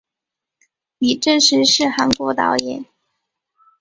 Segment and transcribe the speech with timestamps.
[0.97, 2.87] 李振石是韩国导演。